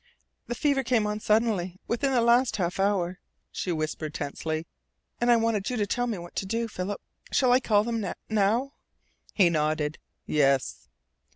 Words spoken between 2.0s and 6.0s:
the last half hour," she whispered tensely. "And I wanted you to